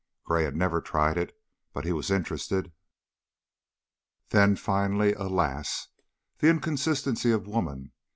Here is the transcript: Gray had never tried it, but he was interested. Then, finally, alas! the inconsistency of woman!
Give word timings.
Gray 0.23 0.45
had 0.45 0.55
never 0.55 0.81
tried 0.81 1.15
it, 1.15 1.39
but 1.73 1.85
he 1.85 1.91
was 1.91 2.09
interested. 2.09 2.71
Then, 4.29 4.55
finally, 4.55 5.13
alas! 5.13 5.89
the 6.39 6.47
inconsistency 6.47 7.29
of 7.29 7.45
woman! 7.45 7.91